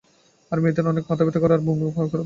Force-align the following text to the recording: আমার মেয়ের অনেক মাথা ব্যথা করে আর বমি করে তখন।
আমার 0.51 0.59
মেয়ের 0.61 0.85
অনেক 0.85 1.03
মাথা 1.09 1.23
ব্যথা 1.23 1.39
করে 1.39 1.53
আর 1.53 1.61
বমি 1.61 1.83
করে 1.87 2.05
তখন। 2.05 2.19